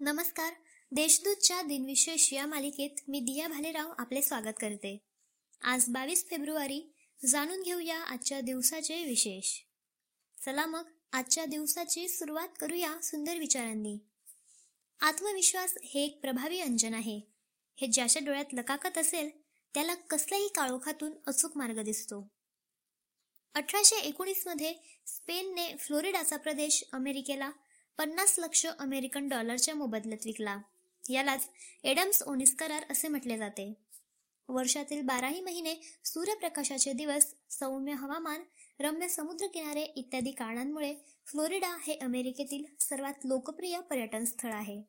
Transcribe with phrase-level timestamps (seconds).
[0.00, 0.52] नमस्कार.
[0.92, 4.98] देशदूतच्या दिनविशेष या मालिकेत मी दिया भालेराव आपले स्वागत करते.
[5.62, 6.92] आज बावीस फेब्रुवारी
[7.26, 9.60] जाणून घेऊया आजच्या दिवसाचे विशेष.
[10.44, 13.98] चला मग आजच्या दिवसाची सुरुवात करूया सुंदर विचारांनी.
[15.00, 17.20] आत्मविश्वास हे एक प्रभावी अंजन आहे.
[17.80, 19.30] हे ज्याच्या डोळ्यात लकाकत असेल
[19.74, 22.28] त्याला कसल्याही काळोखातून अचूक मार्ग दिसतो.
[23.54, 24.74] अठराशे एकोणीसमध्ये
[25.06, 27.50] स्पेनने फ्लोरिडाचा प्रदेश अमेरिकेला
[27.98, 30.58] पन्नास लक्ष अमेरिकन डॉलरच्या मोबदल्यात विकला.
[31.10, 31.48] यालाच
[31.84, 33.72] एडम्स ओनिस करार असे म्हटले जाते.
[34.48, 38.42] वर्षातील बाराही महिने सूर्यप्रकाशाचे दिवस सौम्य हवामान
[38.80, 40.94] रम्य समुद्रकिनारे इत्यादी कारणांमुळे
[41.26, 44.82] फ्लोरिडा हे अमेरिकेतील सर्वात लोकप्रिय पर्यटन स्थळ आहे.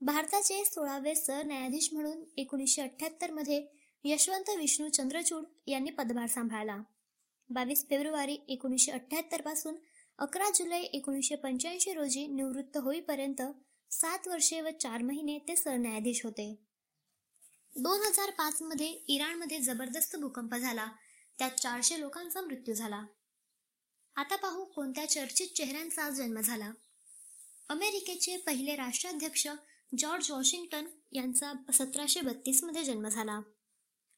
[0.00, 3.66] भारताचे सोळावे सरन्यायाधीश म्हणून एकोणीसशे अठ्याहत्तरमध्ये
[4.04, 6.78] यशवंत विष्णू चंद्रचूड यांनी पदभार सांभाळला.
[7.50, 9.74] बावीस फेब्रुवारी एकोणीसशे अठ्याहत्तरपासून
[10.18, 13.42] अकरा जुलै एकोणीसशे पंच्याऐंशी रोजी निवृत्त होईपर्यंत
[13.90, 16.54] सात वर्षे व चार महिने ते सरन्यायाधीश होते.
[17.76, 20.86] दोन हजार पाच मध्ये इराणमध्ये जबरदस्त भूकंप झाला.
[21.38, 23.04] त्यात चारशे लोकांचा मृत्यू झाला.
[24.16, 26.72] आता पाहू कोणत्या चर्चित चेहऱ्यांचा जन्म झाला.
[27.68, 29.48] अमेरिकेचे पहिले राष्ट्राध्यक्ष
[29.98, 33.40] जॉर्ज वॉशिंग्टन यांचा सतराशे बत्तीसमध्ये जन्म झाला.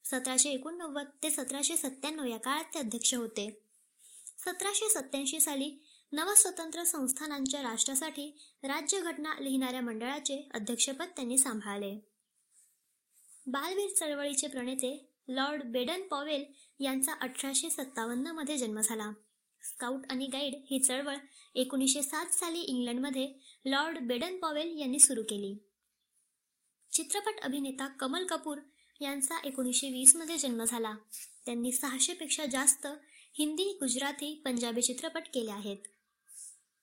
[0.05, 3.64] सतराशे एकोणनव्वद ते सतराशे सत्त्याण्णव या काळात ते अध्यक्ष होते.
[4.45, 5.71] सतराशे सत्याऐंशी साली
[6.11, 8.27] नवस्वतंत्र संस्थानांच्या राष्ट्रासाठी
[8.63, 11.99] राज्यघटना लिहिणाऱ्या मंडळाचे अध्यक्षपद त्यांनी सांभाळले.
[13.47, 16.45] बालवीर चळवळीचे प्रणेते लॉर्ड बेडन पॉवेल
[16.79, 19.11] यांचा अठराशे सत्तावन्नमध्ये जन्म झाला.
[19.61, 21.15] स्काउट आणि गाईड ही चळवळ
[21.55, 23.33] एकोणीसशे सात साली इंग्लंडमध्ये
[23.65, 25.55] लॉर्ड बेडन पॉवेल यांनी सुरू केली.
[26.91, 28.57] चित्रपट अभिनेता कमल कपूर
[29.01, 30.95] यांचा एकोणीसशे वीसमध्ये जन्म झाला.
[31.45, 32.87] त्यांनी सहाशे पेक्षा जास्त
[33.39, 35.77] हिंदी गुजराती पंजाबी चित्रपट केले आहेत.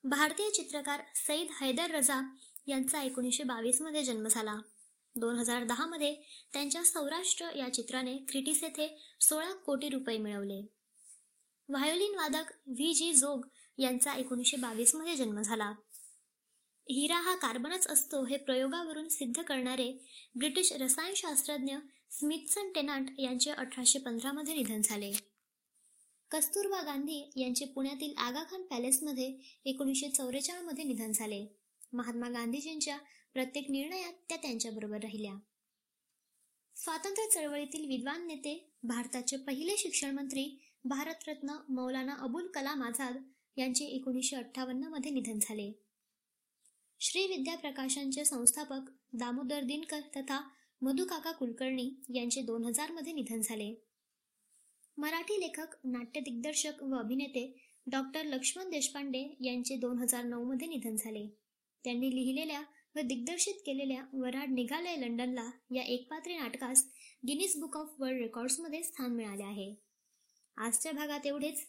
[0.03, 2.21] भारतीय चित्रकार सईद हैदर रजा
[2.67, 4.55] यांचा एकोणीसशे बावीसमध्ये जन्म झाला.
[5.15, 6.15] दोन हजार दहामध्ये
[6.53, 8.87] त्यांच्या सौराष्ट्र या चित्राने क्रिटिस येथे
[9.21, 10.61] सोळा कोटी रुपये मिळवले.
[11.69, 13.47] व्हायोलिन वादक व्ही जी जोग
[13.77, 15.73] यांचा एकोणीसशे बावीसमध्ये जन्म झाला.
[16.89, 19.91] हिरा हा कार्बनच असतो हे प्रयोगावरून सिद्ध करणारे
[20.35, 21.75] ब्रिटिश रसायनशास्त्रज्ञ
[22.11, 25.32] स्मिथसन टेनांट यांचे अठराशे पंधरामध्ये निधन झाले.
[26.33, 31.45] कस्तुरबा गांधी यांचे पुण्यातील आगाखान पॅलेसमध्ये एकोणीसशे चौवेचाळमध्ये निधन झाले.
[31.93, 32.97] महात्मा गांधीजींच्या
[33.33, 35.33] प्रत्येक निर्णयात त्या त्यांच्याबरोबर राहिल्या.
[36.75, 43.23] स्वातंत्र्य चळवळीतील विद्वान नेते भारताचे पहिले शिक्षण मंत्री भारतरत्न मौलाना अबुल कलाम आझाद
[43.57, 45.71] यांचे एकोणीसशे अठ्ठावन्नमध्ये निधन झाले.
[46.99, 50.49] श्री विद्या प्रकाशनचे संस्थापक दामोदर दिनकर तथा
[50.81, 53.92] मधुकाका कुलकर्णी यांचे दोन हजारमध्ये निधन झाले.
[54.97, 57.55] मराठी लेखक नाट्य दिग्दर्शक व अभिनेते
[57.87, 61.27] डॉक्टर लक्ष्मण देशपांडे यांचे दोन हजार नऊ मध्ये निधन झाले.
[61.83, 62.61] त्यांनी लिहिलेल्या
[62.95, 66.87] व दिग्दर्शित केलेल्या वराड निघालय लंडनला या एकपात्री नाटकास
[67.27, 69.75] गिनीज बुक ऑफ वर्ल्ड रेकॉर्ड्समध्ये स्थान मिळाले आहे.
[70.57, 71.67] आजच्या भागात एवढेच.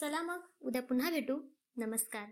[0.00, 1.38] चला मग उद्या पुन्हा भेटू.
[1.76, 2.30] नमस्कार.